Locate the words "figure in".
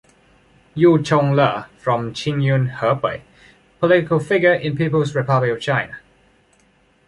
4.19-4.75